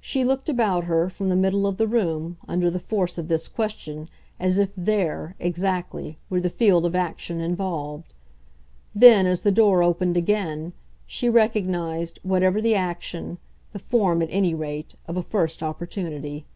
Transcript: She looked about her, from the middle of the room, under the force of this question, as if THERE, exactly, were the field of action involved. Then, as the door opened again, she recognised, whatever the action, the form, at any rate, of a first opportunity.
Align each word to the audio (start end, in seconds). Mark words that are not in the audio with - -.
She 0.00 0.22
looked 0.22 0.48
about 0.48 0.84
her, 0.84 1.10
from 1.10 1.30
the 1.30 1.34
middle 1.34 1.66
of 1.66 1.78
the 1.78 1.88
room, 1.88 2.36
under 2.46 2.70
the 2.70 2.78
force 2.78 3.18
of 3.18 3.26
this 3.26 3.48
question, 3.48 4.08
as 4.38 4.56
if 4.56 4.72
THERE, 4.76 5.34
exactly, 5.40 6.16
were 6.30 6.38
the 6.40 6.48
field 6.48 6.86
of 6.86 6.94
action 6.94 7.40
involved. 7.40 8.14
Then, 8.94 9.26
as 9.26 9.42
the 9.42 9.50
door 9.50 9.82
opened 9.82 10.16
again, 10.16 10.74
she 11.08 11.28
recognised, 11.28 12.20
whatever 12.22 12.60
the 12.60 12.76
action, 12.76 13.38
the 13.72 13.80
form, 13.80 14.22
at 14.22 14.28
any 14.30 14.54
rate, 14.54 14.94
of 15.08 15.16
a 15.16 15.22
first 15.22 15.60
opportunity. 15.60 16.46